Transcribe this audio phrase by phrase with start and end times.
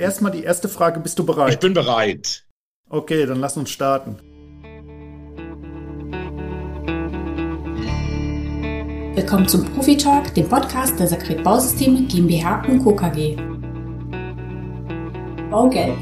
[0.00, 1.52] Erstmal die erste Frage, bist du bereit?
[1.52, 2.46] Ich bin bereit.
[2.88, 4.16] Okay, dann lass uns starten.
[9.14, 12.96] Willkommen zum Profi Talk, dem Podcast der Sakret Bausysteme GmbH und Co.
[12.96, 13.36] KG.
[15.50, 15.98] Baugelb.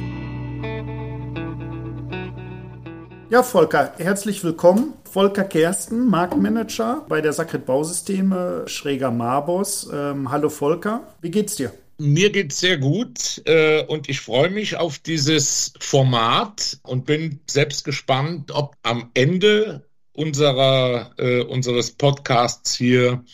[3.31, 4.95] Ja, Volker, herzlich willkommen.
[5.11, 9.91] Volker Kersten, Marktmanager bei der Sakret Bausysteme Schräger Marbos.
[9.93, 11.73] Ähm, hallo Volker, wie geht's dir?
[12.01, 17.85] Mir geht's sehr gut äh, und ich freue mich auf dieses Format und bin selbst
[17.85, 23.25] gespannt, ob am Ende unserer, äh, unseres Podcasts hier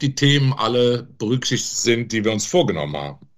[0.00, 3.31] die Themen alle berücksichtigt sind, die wir uns vorgenommen haben.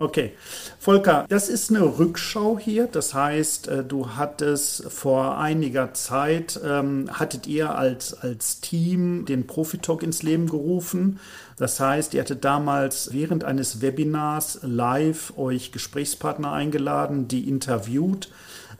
[0.00, 0.32] Okay.
[0.78, 2.86] Volker, das ist eine Rückschau hier.
[2.86, 9.46] Das heißt, äh, du hattest vor einiger Zeit, ähm, hattet ihr als, als Team den
[9.46, 11.20] Profitalk ins Leben gerufen.
[11.58, 18.30] Das heißt, ihr hattet damals während eines Webinars live euch Gesprächspartner eingeladen, die interviewt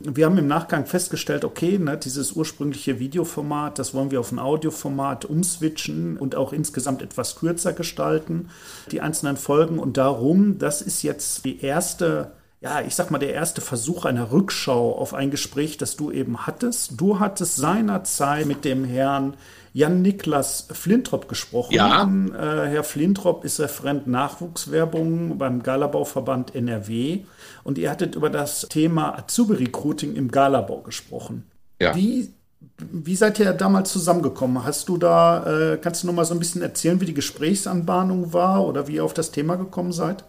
[0.01, 4.39] wir haben im Nachgang festgestellt, okay, ne, dieses ursprüngliche Videoformat, das wollen wir auf ein
[4.39, 8.49] Audioformat umswitchen und auch insgesamt etwas kürzer gestalten,
[8.91, 9.79] die einzelnen Folgen.
[9.79, 14.33] Und darum, das ist jetzt die erste ja, ich sag mal, der erste Versuch einer
[14.33, 17.01] Rückschau auf ein Gespräch, das du eben hattest.
[17.01, 19.35] Du hattest seinerzeit mit dem Herrn
[19.73, 21.73] Jan-Niklas Flintrop gesprochen.
[21.73, 22.03] Ja.
[22.03, 27.21] Äh, Herr Flintrop ist Referent Nachwuchswerbung beim Galabauverband NRW
[27.65, 31.51] und ihr hattet über das Thema Azubi-Recruiting im Galabau gesprochen.
[31.81, 31.97] Ja.
[31.97, 32.35] Wie,
[32.77, 34.65] wie seid ihr damals zusammengekommen?
[34.65, 38.35] Hast du da, äh, kannst du noch mal so ein bisschen erzählen, wie die Gesprächsanbahnung
[38.35, 40.25] war oder wie ihr auf das Thema gekommen seid?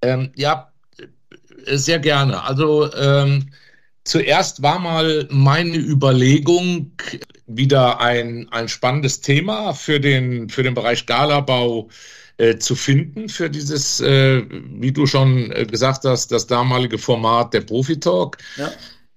[0.00, 0.70] Ähm, ja,
[1.66, 2.42] sehr gerne.
[2.42, 3.50] Also ähm,
[4.04, 6.92] zuerst war mal meine Überlegung,
[7.46, 11.88] wieder ein, ein spannendes Thema für den, für den Bereich Galabau
[12.38, 17.54] äh, zu finden, für dieses, äh, wie du schon äh, gesagt hast, das damalige Format
[17.54, 18.38] der Profi-Talk.
[18.56, 18.72] Ja.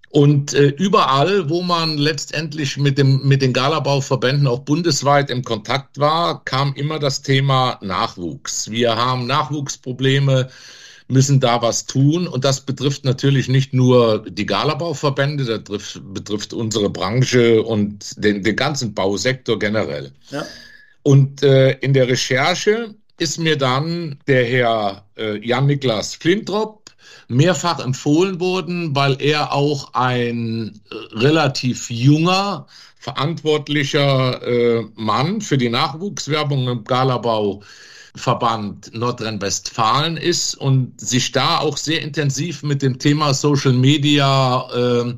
[0.10, 6.00] Und äh, überall, wo man letztendlich mit, dem, mit den Galabauverbänden auch bundesweit im Kontakt
[6.00, 8.72] war, kam immer das Thema Nachwuchs.
[8.72, 10.50] Wir haben Nachwuchsprobleme
[11.08, 12.28] müssen da was tun.
[12.28, 18.44] Und das betrifft natürlich nicht nur die Galabauverbände, das betrifft, betrifft unsere Branche und den,
[18.44, 20.12] den ganzen Bausektor generell.
[20.30, 20.46] Ja.
[21.04, 26.92] Und äh, in der Recherche ist mir dann der Herr äh, Jan-Niklas Flintrop
[27.30, 32.68] mehrfach empfohlen worden, weil er auch ein äh, relativ junger,
[33.00, 37.64] verantwortlicher äh, Mann für die Nachwuchswerbung im Galabau
[38.18, 45.16] Verband Nordrhein-Westfalen ist und sich da auch sehr intensiv mit dem Thema Social Media, äh,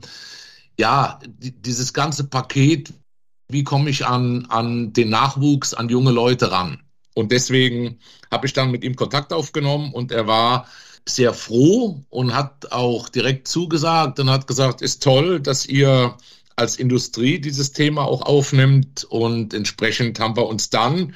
[0.77, 2.93] ja, dieses ganze Paket,
[3.49, 6.81] wie komme ich an, an den Nachwuchs, an junge Leute ran.
[7.15, 7.99] Und deswegen
[8.31, 10.67] habe ich dann mit ihm Kontakt aufgenommen und er war
[11.07, 16.15] sehr froh und hat auch direkt zugesagt und hat gesagt, ist toll, dass ihr
[16.55, 21.15] als Industrie dieses Thema auch aufnimmt und entsprechend haben wir uns dann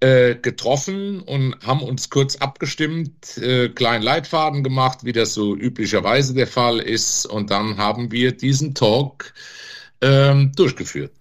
[0.00, 6.34] äh, getroffen und haben uns kurz abgestimmt, äh, kleinen Leitfaden gemacht, wie das so üblicherweise
[6.34, 7.26] der Fall ist.
[7.26, 9.32] Und dann haben wir diesen Talk
[10.00, 11.12] ähm, durchgeführt.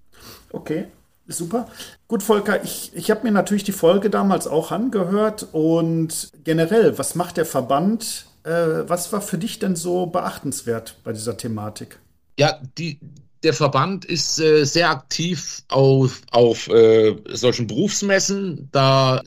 [0.51, 0.85] Okay,
[1.27, 1.67] super.
[2.07, 7.15] Gut, Volker, ich, ich habe mir natürlich die Folge damals auch angehört und generell, was
[7.15, 8.27] macht der Verband?
[8.43, 11.99] Äh, was war für dich denn so beachtenswert bei dieser Thematik?
[12.39, 12.99] Ja, die,
[13.43, 18.69] der Verband ist äh, sehr aktiv auf, auf äh, solchen Berufsmessen.
[18.71, 19.21] Da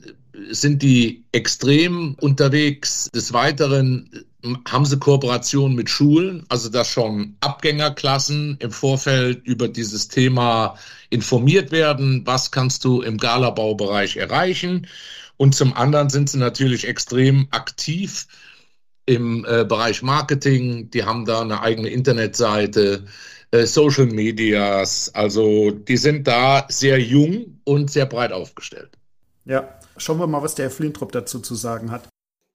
[0.49, 3.09] sind die extrem unterwegs.
[3.13, 4.09] Des Weiteren
[4.43, 10.75] äh, haben sie Kooperationen mit Schulen, also dass schon Abgängerklassen im Vorfeld über dieses Thema
[11.09, 12.23] informiert werden.
[12.25, 14.87] Was kannst du im Galabaubereich erreichen?
[15.37, 18.27] Und zum anderen sind sie natürlich extrem aktiv
[19.05, 20.89] im äh, Bereich Marketing.
[20.91, 23.05] Die haben da eine eigene Internetseite
[23.51, 25.11] äh, Social Medias.
[25.13, 28.91] Also die sind da sehr jung und sehr breit aufgestellt.
[29.45, 29.67] Ja,
[29.97, 32.03] schauen wir mal, was der Herr Flintrop dazu zu sagen hat.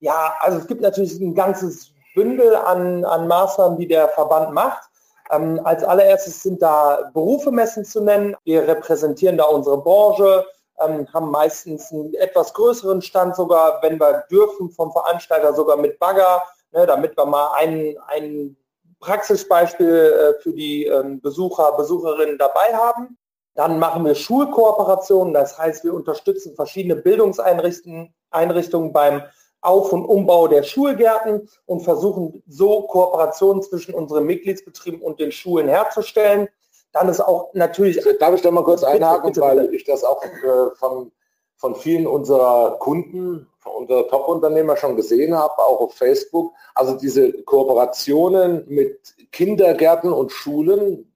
[0.01, 4.89] Ja, also es gibt natürlich ein ganzes Bündel an, an Maßnahmen, die der Verband macht.
[5.31, 8.37] Ähm, als allererstes sind da Berufemessen zu nennen.
[8.45, 10.47] Wir repräsentieren da unsere Branche,
[10.81, 15.99] ähm, haben meistens einen etwas größeren Stand sogar, wenn wir dürfen, vom Veranstalter sogar mit
[15.99, 16.43] Bagger,
[16.73, 18.57] ne, damit wir mal einen, einen
[19.01, 23.19] Praxisbeispiel äh, für die ähm, Besucher, Besucherinnen dabei haben.
[23.55, 29.23] Dann machen wir Schulkooperationen, das heißt, wir unterstützen verschiedene Bildungseinrichtungen Einrichtungen beim
[29.61, 35.69] Auf- und Umbau der Schulgärten und versuchen so Kooperationen zwischen unseren Mitgliedsbetrieben und den Schulen
[35.69, 36.49] herzustellen.
[36.93, 38.01] Dann ist auch natürlich.
[38.21, 41.11] Darf ich da mal kurz einhaken, bitte, bitte, weil ich das auch äh, von,
[41.57, 46.55] von vielen unserer Kunden unserer Top-Unternehmer schon gesehen habe, auch auf Facebook.
[46.75, 51.13] Also diese Kooperationen mit Kindergärten und Schulen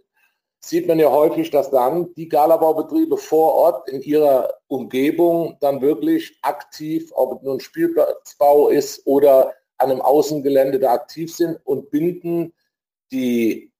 [0.61, 6.39] sieht man ja häufig, dass dann die Galabaubetriebe vor Ort in ihrer Umgebung dann wirklich
[6.43, 12.53] aktiv, ob es nun Spielplatzbau ist oder an einem Außengelände da aktiv sind und binden
[13.11, 13.73] die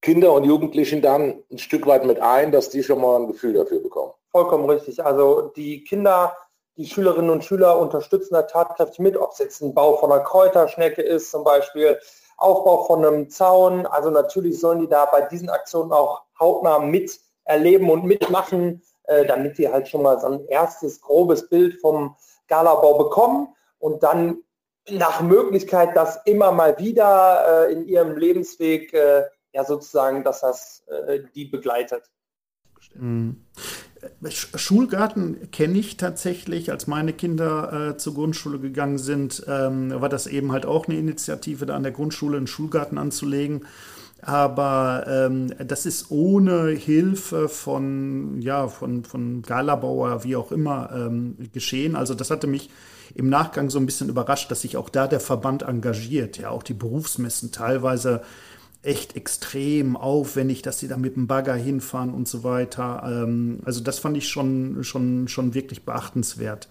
[0.00, 3.52] Kinder und Jugendlichen dann ein Stück weit mit ein, dass die schon mal ein Gefühl
[3.52, 4.12] dafür bekommen.
[4.30, 5.04] Vollkommen richtig.
[5.04, 6.36] Also die Kinder,
[6.76, 10.22] die Schülerinnen und Schüler unterstützen da tatkräftig mit, ob es jetzt ein Bau von einer
[10.22, 11.98] Kräuterschnecke ist zum Beispiel,
[12.36, 13.86] Aufbau von einem Zaun.
[13.86, 19.26] Also natürlich sollen die da bei diesen Aktionen auch hautnah mit erleben und mitmachen, äh,
[19.26, 22.16] damit die halt schon mal so ein erstes grobes Bild vom
[22.48, 24.42] Galabau bekommen und dann
[24.88, 30.84] nach Möglichkeit das immer mal wieder äh, in ihrem Lebensweg äh, ja sozusagen, dass das
[30.88, 32.10] äh, die begleitet.
[32.94, 33.44] Mhm.
[34.30, 36.70] Schulgarten kenne ich tatsächlich.
[36.70, 40.98] Als meine Kinder äh, zur Grundschule gegangen sind, ähm, war das eben halt auch eine
[40.98, 43.66] Initiative, da an der Grundschule einen Schulgarten anzulegen.
[44.22, 51.36] Aber ähm, das ist ohne Hilfe von, ja, von, von Galabauer, wie auch immer, ähm,
[51.52, 51.96] geschehen.
[51.96, 52.70] Also das hatte mich
[53.14, 56.38] im Nachgang so ein bisschen überrascht, dass sich auch da der Verband engagiert.
[56.38, 58.22] Ja, auch die Berufsmessen teilweise
[58.82, 63.02] echt extrem aufwendig, dass sie da mit dem Bagger hinfahren und so weiter.
[63.04, 66.68] Ähm, also das fand ich schon, schon, schon wirklich beachtenswert.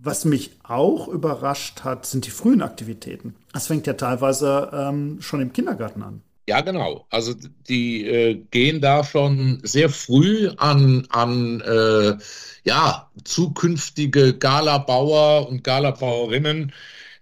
[0.00, 3.34] Was mich auch überrascht hat, sind die frühen Aktivitäten.
[3.52, 6.22] Das fängt ja teilweise ähm, schon im Kindergarten an.
[6.48, 7.06] Ja, genau.
[7.10, 7.34] Also
[7.68, 12.16] die äh, gehen da schon sehr früh an, an äh,
[12.64, 16.72] ja, zukünftige Galabauer und Galabauerinnen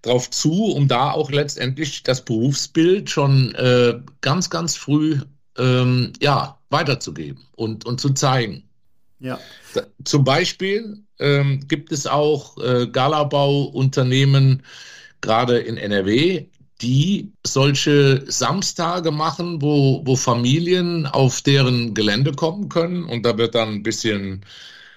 [0.06, 5.18] drauf zu, um da auch letztendlich das Berufsbild schon äh, ganz, ganz früh
[5.58, 8.64] ähm, ja, weiterzugeben und, und zu zeigen.
[9.18, 9.38] Ja.
[10.04, 14.62] Zum Beispiel ähm, gibt es auch äh, Galabau-Unternehmen,
[15.20, 16.46] gerade in NRW,
[16.82, 23.54] die solche Samstage machen, wo, wo Familien auf deren Gelände kommen können und da wird
[23.54, 24.44] dann ein bisschen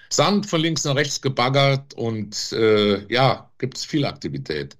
[0.10, 4.76] Sand von links nach rechts gebaggert und äh, ja, gibt es viel Aktivität.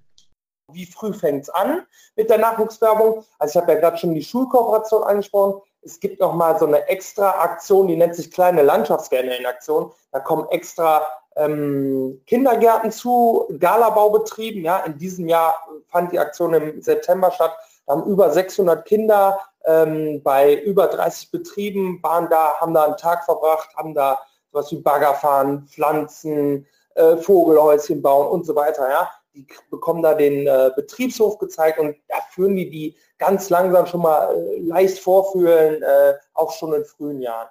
[0.72, 1.86] Wie früh fängt es an
[2.16, 3.24] mit der Nachwuchswerbung?
[3.38, 5.60] Also ich habe ja gerade schon die Schulkooperation angesprochen.
[5.82, 9.92] Es gibt noch mal so eine extra Aktion, die nennt sich kleine Landschaftsgärtner in Aktion.
[10.12, 11.06] Da kommen extra
[11.36, 14.62] ähm, Kindergärten zu, Galabaubetrieben.
[14.62, 17.56] Ja, in diesem Jahr fand die Aktion im September statt.
[17.86, 22.96] Da haben über 600 Kinder ähm, bei über 30 Betrieben waren da, haben da einen
[22.96, 24.18] Tag verbracht, haben da
[24.52, 28.88] sowas wie Bagger fahren, Pflanzen, äh, Vogelhäuschen bauen und so weiter.
[28.88, 33.86] Ja, die bekommen da den äh, Betriebshof gezeigt und da führen die die ganz langsam
[33.86, 37.48] schon mal äh, leicht vorfühlen, äh, auch schon in frühen Jahren.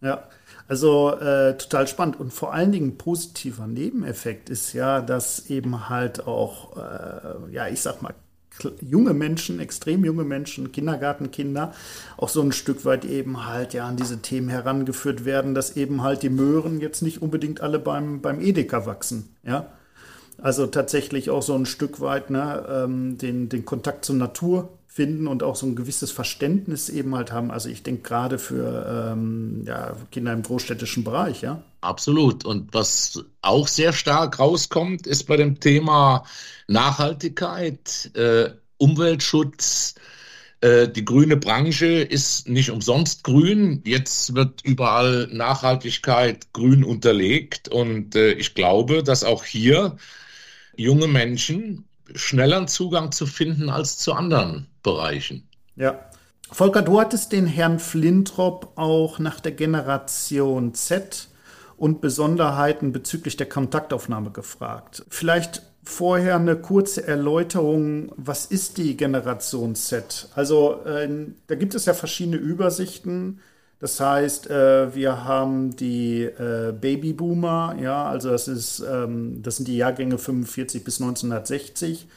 [0.00, 0.28] Ja,
[0.68, 6.26] also äh, total spannend und vor allen Dingen positiver Nebeneffekt ist ja, dass eben halt
[6.26, 8.14] auch, äh, ja, ich sag mal,
[8.80, 11.72] junge Menschen, extrem junge Menschen, Kindergartenkinder,
[12.16, 16.02] auch so ein Stück weit eben halt ja an diese Themen herangeführt werden, dass eben
[16.02, 19.72] halt die Möhren jetzt nicht unbedingt alle beim, beim Edeka wachsen, ja.
[20.38, 25.26] Also tatsächlich auch so ein Stück weit ne, ähm, den, den Kontakt zur Natur finden
[25.26, 27.50] und auch so ein gewisses Verständnis eben halt haben.
[27.50, 31.62] Also ich denke gerade für ähm, ja, Kinder im großstädtischen Bereich, ja.
[31.80, 32.44] Absolut.
[32.44, 36.24] Und was auch sehr stark rauskommt, ist bei dem Thema
[36.68, 39.96] Nachhaltigkeit, äh, Umweltschutz.
[40.60, 43.82] Äh, die grüne Branche ist nicht umsonst grün.
[43.84, 47.68] Jetzt wird überall Nachhaltigkeit grün unterlegt.
[47.68, 49.96] Und äh, ich glaube, dass auch hier
[50.76, 55.48] junge Menschen schnelleren Zugang zu finden als zu anderen Bereichen.
[55.76, 55.98] Ja.
[56.50, 61.28] Volker, du hattest den Herrn Flintrop auch nach der Generation Z
[61.76, 65.04] und Besonderheiten bezüglich der Kontaktaufnahme gefragt.
[65.08, 70.28] Vielleicht vorher eine kurze Erläuterung, was ist die Generation Z?
[70.34, 71.08] Also äh,
[71.46, 73.40] da gibt es ja verschiedene Übersichten.
[73.84, 79.68] Das heißt, äh, wir haben die äh, Babyboomer, ja, also das ist, ähm, das sind
[79.68, 82.08] die Jahrgänge 45 bis 1960,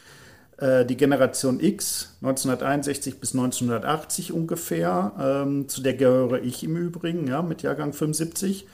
[0.60, 7.28] äh, die Generation X 1961 bis 1980 ungefähr, ähm, zu der gehöre ich im Übrigen,
[7.28, 8.66] ja, mit Jahrgang 75.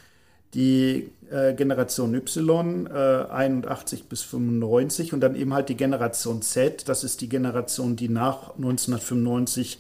[0.54, 1.10] Die
[1.58, 7.22] Generation Y äh, 81 bis 95 und dann eben halt die Generation Z, das ist
[7.22, 9.80] die Generation, die nach 1995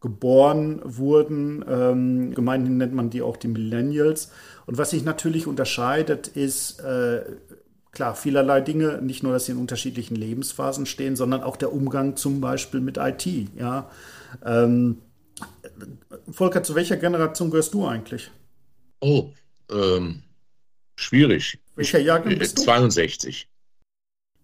[0.00, 1.64] geboren wurden.
[1.68, 4.30] Ähm, gemeinhin nennt man die auch die Millennials.
[4.66, 7.22] Und was sich natürlich unterscheidet, ist äh,
[7.92, 9.00] klar vielerlei Dinge.
[9.02, 12.96] Nicht nur, dass sie in unterschiedlichen Lebensphasen stehen, sondern auch der Umgang zum Beispiel mit
[12.96, 13.26] IT.
[13.56, 13.90] Ja.
[14.44, 14.98] Ähm,
[16.30, 18.30] Volker, zu welcher Generation gehörst du eigentlich?
[19.00, 19.30] Oh,
[19.70, 20.22] ähm,
[20.96, 21.58] schwierig.
[21.76, 22.62] Welcher Jahrgang bist du?
[22.62, 23.48] 62.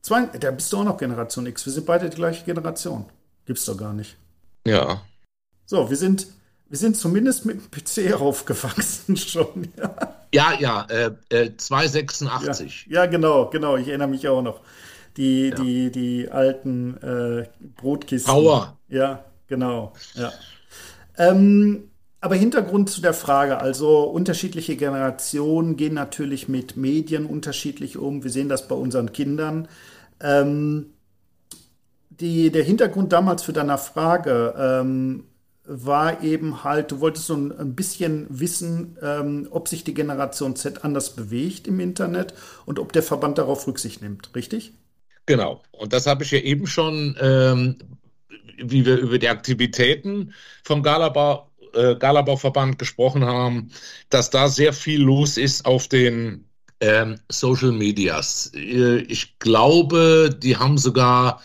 [0.02, 1.66] Zwei, da bist du auch noch Generation X.
[1.66, 3.06] Wir sind beide die gleiche Generation.
[3.44, 4.16] Gibt's doch gar nicht.
[4.66, 5.02] Ja.
[5.66, 6.28] So, wir sind,
[6.68, 9.68] wir sind zumindest mit dem PC aufgewachsen schon.
[10.32, 12.87] Ja, ja, ja äh, äh, 286.
[12.88, 13.76] Ja, ja, genau, genau.
[13.76, 14.61] Ich erinnere mich auch noch.
[15.16, 15.54] Die, ja.
[15.54, 17.49] die, die alten äh,
[17.80, 18.32] Brotkisten.
[18.32, 18.76] Power.
[18.88, 19.92] Ja, genau.
[20.14, 20.32] Ja.
[21.18, 28.25] Ähm, aber Hintergrund zu der Frage, also unterschiedliche Generationen gehen natürlich mit Medien unterschiedlich um.
[28.25, 29.68] Wir sehen das bei unseren Kindern.
[30.20, 30.92] Ähm,
[32.11, 35.25] die, der Hintergrund damals für deine Frage ähm,
[35.66, 40.85] war eben halt, du wolltest so ein, bisschen wissen, ähm, ob sich die Generation Z
[40.85, 44.73] anders bewegt im Internet und ob der Verband darauf Rücksicht nimmt, richtig?
[45.26, 45.62] Genau.
[45.73, 47.78] Und das habe ich ja eben schon, ähm,
[48.58, 50.32] wie wir über die Aktivitäten
[50.62, 53.70] vom Galabau, äh, Galabau-Verband gesprochen haben,
[54.08, 56.46] dass da sehr viel los ist auf den
[56.80, 58.52] ähm, Social Medias.
[58.54, 61.42] Äh, ich glaube, die haben sogar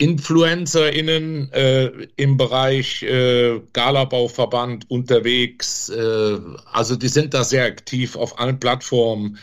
[0.00, 5.90] InfluencerInnen äh, im Bereich äh, Galabauverband unterwegs.
[5.90, 6.38] Äh,
[6.72, 9.38] also die sind da sehr aktiv auf allen Plattformen.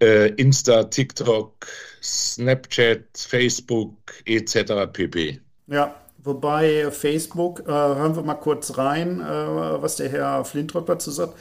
[0.00, 1.66] Äh, Insta, TikTok,
[2.02, 4.92] Snapchat, Facebook etc.
[4.92, 5.40] pp.
[5.68, 11.10] Ja, wobei Facebook, äh, hören wir mal kurz rein, äh, was der Herr Flintrock dazu
[11.10, 11.34] sagt.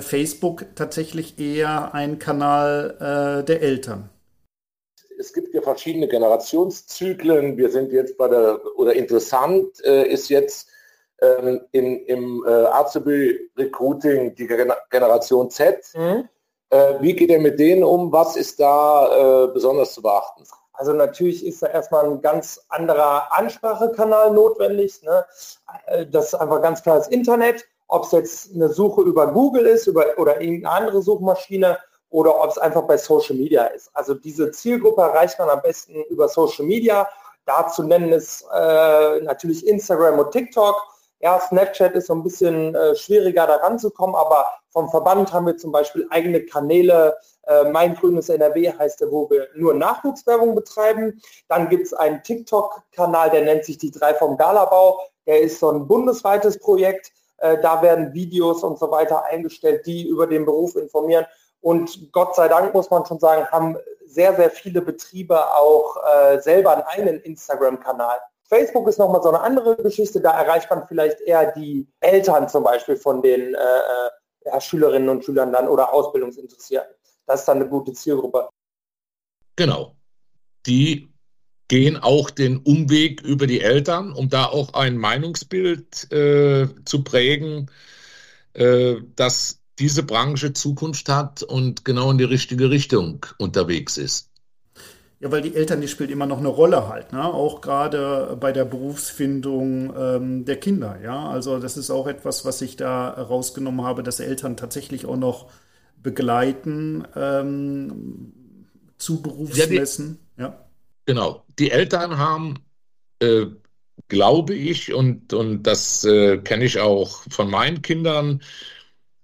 [0.00, 4.10] Facebook tatsächlich eher ein Kanal der Eltern
[5.20, 7.56] es gibt ja verschiedene Generationszyklen.
[7.56, 10.68] Wir sind jetzt bei der, oder interessant äh, ist jetzt
[11.20, 15.84] ähm, in, im äh, Azubi Recruiting die Gen Generation Z.
[15.94, 16.28] Mhm.
[16.70, 18.10] Äh, wie geht er mit denen um?
[18.10, 20.44] Was ist da äh, besonders zu beachten?
[20.72, 25.02] Also natürlich ist da erstmal ein ganz anderer Ansprachekanal notwendig.
[25.02, 25.26] Ne?
[25.86, 27.66] Äh, das ist einfach ganz klar das Internet.
[27.88, 31.76] Ob es jetzt eine Suche über Google ist über, oder irgendeine andere Suchmaschine,
[32.10, 33.90] oder ob es einfach bei Social Media ist.
[33.94, 37.08] Also diese Zielgruppe erreicht man am besten über Social Media.
[37.46, 40.76] Dazu nennen es äh, natürlich Instagram und TikTok.
[41.20, 45.56] Ja, Snapchat ist so ein bisschen äh, schwieriger da ranzukommen, aber vom Verband haben wir
[45.56, 47.16] zum Beispiel eigene Kanäle.
[47.46, 51.20] Äh, mein grünes NRW heißt der, wo wir nur Nachwuchswerbung betreiben.
[51.48, 55.00] Dann gibt es einen TikTok-Kanal, der nennt sich die drei vom Galabau.
[55.26, 57.12] Der ist so ein bundesweites Projekt.
[57.38, 61.26] Äh, da werden Videos und so weiter eingestellt, die über den Beruf informieren.
[61.60, 63.76] Und Gott sei Dank muss man schon sagen, haben
[64.06, 68.18] sehr, sehr viele Betriebe auch äh, selber einen Instagram-Kanal.
[68.48, 72.64] Facebook ist nochmal so eine andere Geschichte, da erreicht man vielleicht eher die Eltern zum
[72.64, 74.10] Beispiel von den äh, äh,
[74.46, 76.94] ja, Schülerinnen und Schülern dann oder Ausbildungsinteressierten.
[77.26, 78.48] Das ist dann eine gute Zielgruppe.
[79.54, 79.94] Genau.
[80.66, 81.12] Die
[81.68, 87.70] gehen auch den Umweg über die Eltern, um da auch ein Meinungsbild äh, zu prägen,
[88.54, 94.30] äh, das diese Branche Zukunft hat und genau in die richtige Richtung unterwegs ist.
[95.20, 97.22] Ja, weil die Eltern, die spielt immer noch eine Rolle halt, ne?
[97.22, 100.98] auch gerade bei der Berufsfindung ähm, der Kinder.
[101.02, 105.18] Ja, also das ist auch etwas, was ich da rausgenommen habe, dass Eltern tatsächlich auch
[105.18, 105.50] noch
[106.02, 108.32] begleiten ähm,
[108.96, 110.18] zu Berufsmessen.
[110.38, 110.64] Ja, ja,
[111.06, 111.44] Genau.
[111.58, 112.54] Die Eltern haben,
[113.20, 113.46] äh,
[114.08, 118.42] glaube ich, und, und das äh, kenne ich auch von meinen Kindern,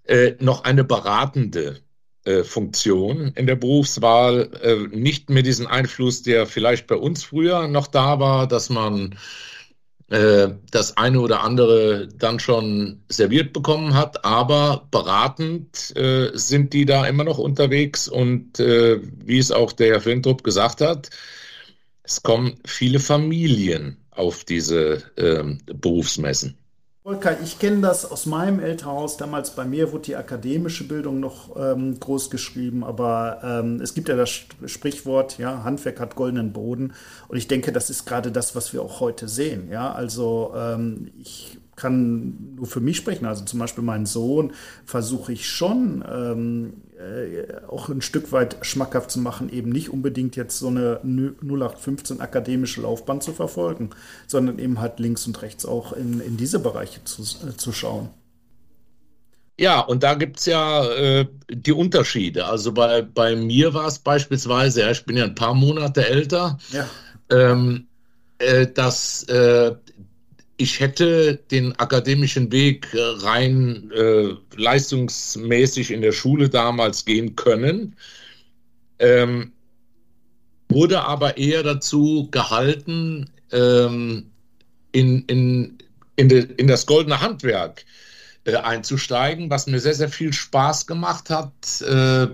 [0.07, 1.81] äh, noch eine beratende
[2.25, 7.67] äh, Funktion in der Berufswahl, äh, nicht mehr diesen Einfluss, der vielleicht bei uns früher
[7.67, 9.17] noch da war, dass man
[10.09, 16.85] äh, das eine oder andere dann schon serviert bekommen hat, aber beratend äh, sind die
[16.85, 21.09] da immer noch unterwegs und äh, wie es auch der Herr Flintrup gesagt hat,
[22.03, 26.57] es kommen viele Familien auf diese ähm, Berufsmessen.
[27.07, 29.15] Volker, ich kenne das aus meinem Elternhaus.
[29.15, 34.09] Damals bei mir wurde die akademische Bildung noch ähm, groß geschrieben, aber ähm, es gibt
[34.09, 36.91] ja das Sprichwort, ja, Handwerk hat goldenen Boden.
[37.29, 39.69] Und ich denke, das ist gerade das, was wir auch heute sehen.
[39.71, 43.25] Ja, also ähm, ich kann nur für mich sprechen.
[43.25, 44.51] Also zum Beispiel meinen Sohn
[44.85, 50.35] versuche ich schon ähm, äh, auch ein Stück weit schmackhaft zu machen, eben nicht unbedingt
[50.35, 53.91] jetzt so eine 0815 akademische Laufbahn zu verfolgen,
[54.25, 58.09] sondern eben halt links und rechts auch in, in diese Bereiche zu, äh, zu schauen.
[59.59, 62.45] Ja, und da gibt es ja äh, die Unterschiede.
[62.45, 66.59] Also bei, bei mir war es beispielsweise, ja, ich bin ja ein paar Monate älter,
[66.71, 66.87] ja.
[67.31, 67.87] ähm,
[68.37, 69.75] äh, dass äh,
[70.57, 77.95] ich hätte den akademischen Weg äh, rein äh, leistungsmäßig in der Schule damals gehen können,
[78.99, 79.51] ähm,
[80.69, 84.31] wurde aber eher dazu gehalten, ähm,
[84.91, 85.77] in, in,
[86.15, 87.85] in, de, in, das goldene Handwerk
[88.45, 91.81] äh, einzusteigen, was mir sehr, sehr viel Spaß gemacht hat.
[91.81, 92.27] Äh,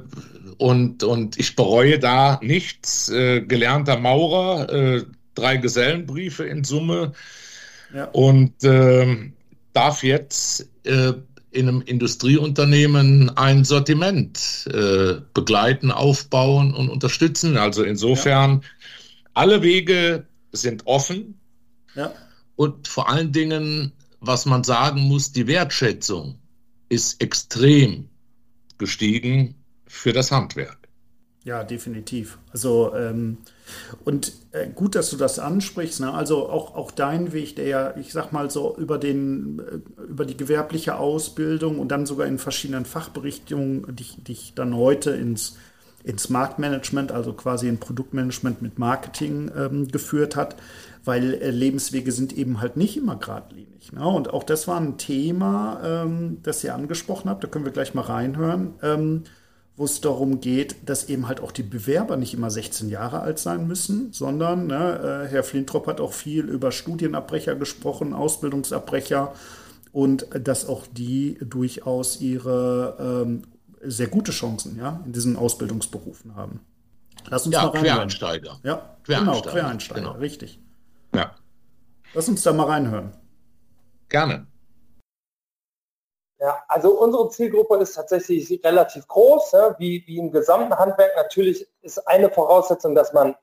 [0.58, 3.10] und, und ich bereue da nichts.
[3.10, 5.03] Äh, gelernter Maurer, äh,
[5.36, 7.13] drei Gesellenbriefe in Summe.
[7.93, 8.05] Ja.
[8.05, 9.33] Und ähm,
[9.73, 11.13] darf jetzt äh,
[11.51, 17.57] in einem Industrieunternehmen ein Sortiment äh, begleiten, aufbauen und unterstützen.
[17.57, 18.69] Also insofern, ja.
[19.35, 21.39] alle Wege sind offen.
[21.95, 22.12] Ja.
[22.55, 26.39] Und vor allen Dingen, was man sagen muss, die Wertschätzung
[26.89, 28.09] ist extrem
[28.77, 29.55] gestiegen
[29.88, 30.82] für das Handwerk.
[31.45, 32.38] Ja, definitiv.
[32.53, 33.38] Also ähm,
[34.05, 36.00] und äh, gut, dass du das ansprichst.
[36.00, 36.13] Ne?
[36.13, 40.25] Also auch, auch dein Weg, der ja, ich sag mal so über den äh, über
[40.25, 45.57] die gewerbliche Ausbildung und dann sogar in verschiedenen Fachberichtungen dich, dich dann heute ins
[46.03, 50.55] ins Marktmanagement, also quasi in Produktmanagement mit Marketing ähm, geführt hat,
[51.05, 53.91] weil äh, Lebenswege sind eben halt nicht immer geradlinig.
[53.93, 54.05] Ne?
[54.05, 57.93] Und auch das war ein Thema, ähm, das ihr angesprochen habt, da können wir gleich
[57.93, 58.75] mal reinhören.
[58.81, 59.23] Ähm,
[59.75, 63.39] wo es darum geht, dass eben halt auch die Bewerber nicht immer 16 Jahre alt
[63.39, 69.34] sein müssen, sondern ne, äh, Herr Flintrop hat auch viel über Studienabbrecher gesprochen, Ausbildungsabbrecher
[69.92, 73.44] und dass auch die durchaus ihre ähm,
[73.82, 76.60] sehr gute Chancen ja, in diesen Ausbildungsberufen haben.
[77.30, 77.94] Lass uns ja, mal reinhören.
[77.96, 78.60] Quereinsteiger.
[78.63, 79.42] Ja, Quereinsteiger.
[79.42, 80.12] genau, Quereinsteiger, genau.
[80.13, 80.60] richtig.
[81.15, 81.36] Ja.
[82.13, 83.13] Lass uns da mal reinhören.
[84.10, 84.46] Gerne.
[86.43, 91.15] Ja, also unsere Zielgruppe ist tatsächlich relativ groß, ja, wie, wie im gesamten Handwerk.
[91.15, 93.33] Natürlich ist eine Voraussetzung, dass man,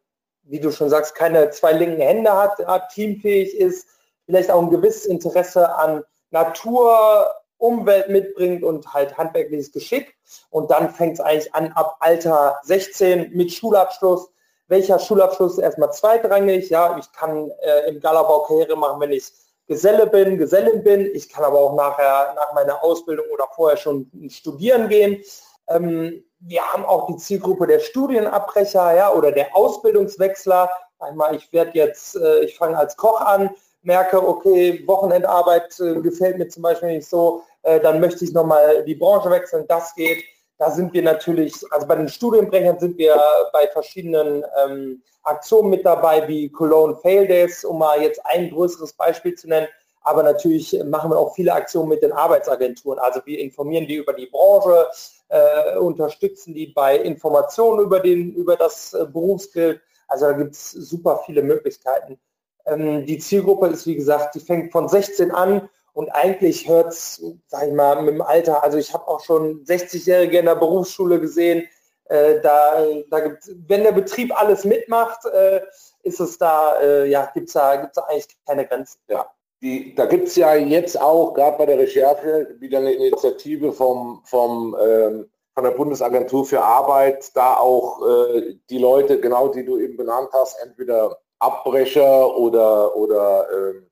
[0.42, 2.58] wie du schon sagst, keine zwei linken Hände hat,
[2.92, 3.88] teamfähig ist,
[4.26, 10.14] vielleicht auch ein gewisses Interesse an Natur, Umwelt mitbringt und halt handwerkliches Geschick.
[10.50, 14.30] Und dann fängt es eigentlich an ab Alter 16 mit Schulabschluss.
[14.68, 16.68] Welcher Schulabschluss ist erstmal zweitrangig?
[16.68, 19.32] Ja, ich kann äh, im Galabau Karriere machen, wenn ich
[19.70, 21.08] Geselle bin, Gesellin bin.
[21.14, 25.22] Ich kann aber auch nachher nach meiner Ausbildung oder vorher schon studieren gehen.
[25.68, 30.68] Ähm, wir haben auch die Zielgruppe der Studienabbrecher ja, oder der Ausbildungswechsler.
[30.98, 33.50] Einmal, ich werde jetzt, äh, ich fange als Koch an,
[33.82, 38.84] merke, okay, Wochenendarbeit äh, gefällt mir zum Beispiel nicht so, äh, dann möchte ich nochmal
[38.84, 40.24] die Branche wechseln, das geht.
[40.60, 43.18] Da sind wir natürlich, also bei den Studienbrechern sind wir
[43.50, 48.92] bei verschiedenen ähm, Aktionen mit dabei, wie Cologne Fail Days, um mal jetzt ein größeres
[48.92, 49.68] Beispiel zu nennen.
[50.02, 52.98] Aber natürlich machen wir auch viele Aktionen mit den Arbeitsagenturen.
[52.98, 54.86] Also wir informieren die über die Branche,
[55.28, 59.80] äh, unterstützen die bei Informationen über, den, über das äh, Berufsbild.
[60.08, 62.20] Also da gibt es super viele Möglichkeiten.
[62.66, 65.70] Ähm, die Zielgruppe ist, wie gesagt, die fängt von 16 an
[66.00, 69.66] und eigentlich hört es, sag ich mal, mit dem Alter, also ich habe auch schon
[69.66, 71.68] 60-Jährige in der Berufsschule gesehen,
[72.06, 75.60] äh, da, da gibt, wenn der Betrieb alles mitmacht, äh,
[76.02, 78.98] ist es da, äh, ja, gibt es da, gibt's da eigentlich keine Grenzen.
[79.08, 79.30] Ja.
[79.60, 84.22] Die, da gibt es ja jetzt auch, gerade bei der Recherche, wieder eine Initiative vom,
[84.24, 89.78] vom, ähm, von der Bundesagentur für Arbeit, da auch äh, die Leute, genau die du
[89.78, 93.89] eben benannt hast, entweder Abbrecher oder, oder ähm,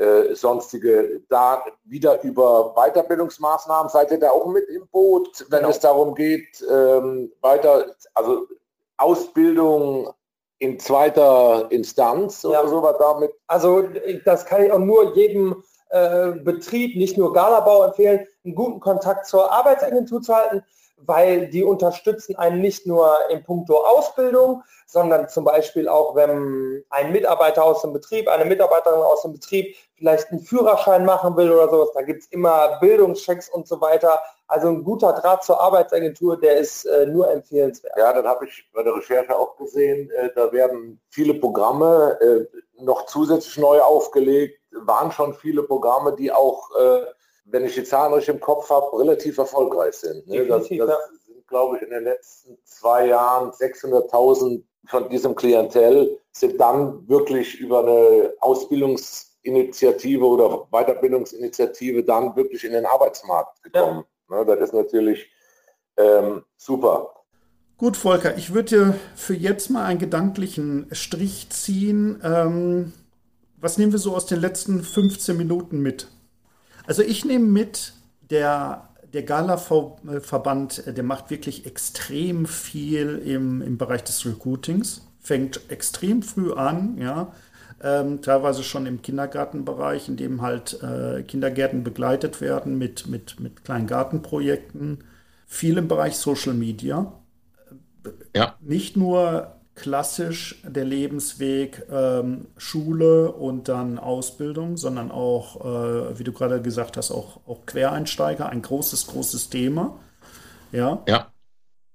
[0.00, 5.70] äh, sonstige, da wieder über Weiterbildungsmaßnahmen, seid ihr da auch mit im Boot, wenn genau.
[5.70, 8.46] es darum geht, ähm, weiter, also
[8.96, 10.10] Ausbildung
[10.58, 12.68] in zweiter Instanz oder ja.
[12.68, 13.32] sowas damit?
[13.46, 13.84] Also
[14.24, 19.26] das kann ich auch nur jedem äh, Betrieb, nicht nur Galabau empfehlen, einen guten Kontakt
[19.26, 20.62] zur Arbeitsagentur zu halten
[21.06, 27.12] weil die unterstützen einen nicht nur in puncto Ausbildung, sondern zum Beispiel auch, wenn ein
[27.12, 31.68] Mitarbeiter aus dem Betrieb, eine Mitarbeiterin aus dem Betrieb vielleicht einen Führerschein machen will oder
[31.68, 34.20] sowas, da gibt es immer Bildungschecks und so weiter.
[34.48, 37.96] Also ein guter Draht zur Arbeitsagentur, der ist äh, nur empfehlenswert.
[37.96, 42.82] Ja, dann habe ich bei der Recherche auch gesehen, äh, da werden viele Programme äh,
[42.82, 47.04] noch zusätzlich neu aufgelegt, waren schon viele Programme, die auch äh,
[47.44, 50.26] wenn ich die Zahlen richtig im Kopf habe, relativ erfolgreich sind.
[50.26, 50.46] Ne?
[50.46, 56.60] Das, das sind, glaube ich, in den letzten zwei Jahren 600.000 von diesem Klientel sind
[56.60, 64.04] dann wirklich über eine Ausbildungsinitiative oder Weiterbildungsinitiative dann wirklich in den Arbeitsmarkt gekommen.
[64.30, 64.38] Ja.
[64.38, 64.46] Ne?
[64.46, 65.30] Das ist natürlich
[65.96, 67.14] ähm, super.
[67.76, 72.20] Gut, Volker, ich würde dir für jetzt mal einen gedanklichen Strich ziehen.
[72.22, 72.92] Ähm,
[73.56, 76.08] was nehmen wir so aus den letzten 15 Minuten mit?
[76.90, 77.92] Also ich nehme mit,
[78.30, 85.70] der, der Gala-Verband, äh, der macht wirklich extrem viel im, im Bereich des Recruitings, fängt
[85.70, 87.32] extrem früh an, ja.
[87.80, 93.64] Ähm, teilweise schon im Kindergartenbereich, in dem halt äh, Kindergärten begleitet werden mit, mit, mit
[93.64, 95.04] kleinen Gartenprojekten.
[95.46, 97.12] Viel im Bereich Social Media.
[98.34, 98.56] Ja.
[98.58, 106.32] Nicht nur klassisch der Lebensweg ähm, Schule und dann Ausbildung, sondern auch, äh, wie du
[106.32, 109.98] gerade gesagt hast, auch, auch Quereinsteiger, ein großes, großes Thema.
[110.72, 111.02] Ja.
[111.08, 111.32] Ja.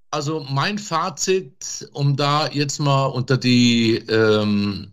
[0.10, 4.91] Also mein Fazit, um da jetzt mal unter die ähm,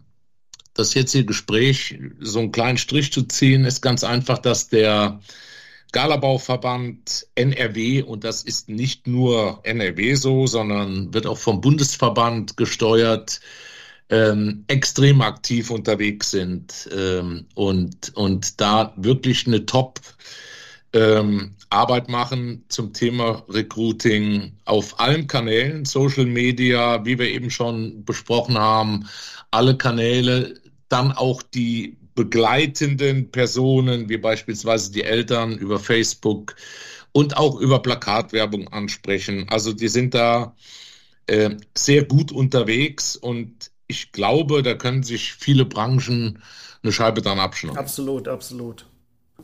[0.74, 5.20] das jetzige Gespräch so einen kleinen Strich zu ziehen, ist ganz einfach, dass der
[5.92, 13.40] Galabauverband NRW, und das ist nicht nur NRW so, sondern wird auch vom Bundesverband gesteuert,
[14.08, 20.00] ähm, extrem aktiv unterwegs sind ähm, und, und da wirklich eine Top
[20.92, 28.04] ähm, Arbeit machen zum Thema Recruiting auf allen Kanälen, Social Media, wie wir eben schon
[28.04, 29.08] besprochen haben,
[29.50, 36.56] alle Kanäle, dann auch die begleitenden Personen, wie beispielsweise die Eltern über Facebook
[37.12, 39.46] und auch über Plakatwerbung ansprechen.
[39.48, 40.54] Also die sind da
[41.26, 46.42] äh, sehr gut unterwegs und ich glaube, da können sich viele Branchen
[46.82, 47.78] eine Scheibe dran abschneiden.
[47.78, 48.86] Absolut, absolut.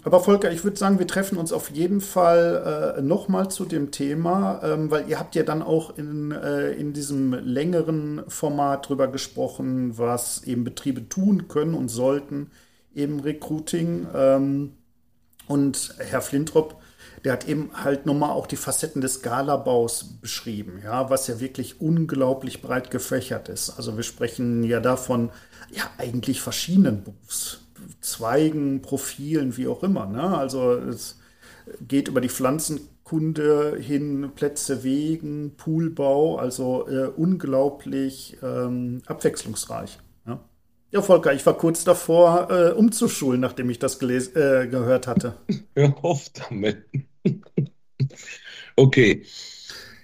[0.04, 3.90] Aber Volker, ich würde sagen, wir treffen uns auf jeden Fall äh, nochmal zu dem
[3.90, 9.08] Thema, ähm, weil ihr habt ja dann auch in, äh, in diesem längeren Format drüber
[9.08, 12.50] gesprochen, was eben Betriebe tun können und sollten
[12.94, 14.06] im Recruiting.
[14.14, 14.72] Ähm,
[15.48, 16.80] und Herr Flintrop,
[17.24, 21.80] der hat eben halt nochmal auch die Facetten des Galabaus beschrieben, ja, was ja wirklich
[21.80, 23.70] unglaublich breit gefächert ist.
[23.70, 25.30] Also wir sprechen ja davon,
[25.70, 27.60] ja, eigentlich verschiedenen Berufs
[28.00, 30.06] Zweigen, Profilen, wie auch immer.
[30.06, 30.22] Ne?
[30.36, 31.18] Also es
[31.86, 39.98] geht über die Pflanzenkunde hin, Plätze, Wegen, Poolbau, also äh, unglaublich ähm, abwechslungsreich.
[40.26, 40.40] Ja?
[40.90, 45.34] ja, Volker, ich war kurz davor, äh, umzuschulen, nachdem ich das äh, gehört hatte.
[45.74, 46.84] Hör auf damit.
[48.76, 49.24] okay.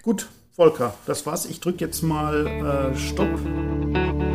[0.03, 1.45] Gut, Volker, das war's.
[1.45, 4.34] Ich drücke jetzt mal äh, Stopp.